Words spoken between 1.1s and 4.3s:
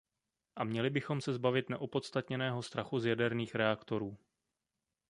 se zbavit neopodstatněného strachu z jaderných reaktorů.